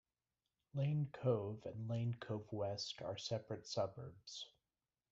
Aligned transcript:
Lane 0.73 1.11
Cove 1.13 1.63
and 1.63 1.87
Lane 1.87 2.15
Cove 2.19 2.51
West 2.51 3.03
are 3.03 3.17
separate 3.19 3.67
suburbs. 3.67 4.47